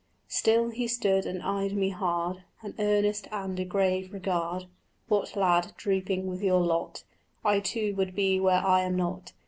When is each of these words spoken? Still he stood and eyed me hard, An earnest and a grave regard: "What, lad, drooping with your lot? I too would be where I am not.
Still 0.29 0.69
he 0.71 0.87
stood 0.87 1.27
and 1.27 1.43
eyed 1.43 1.73
me 1.73 1.89
hard, 1.89 2.41
An 2.63 2.73
earnest 2.79 3.27
and 3.31 3.59
a 3.59 3.63
grave 3.65 4.11
regard: 4.11 4.65
"What, 5.09 5.35
lad, 5.35 5.73
drooping 5.77 6.25
with 6.25 6.41
your 6.41 6.61
lot? 6.61 7.03
I 7.45 7.59
too 7.59 7.93
would 7.97 8.15
be 8.15 8.39
where 8.39 8.65
I 8.65 8.81
am 8.81 8.95
not. 8.95 9.33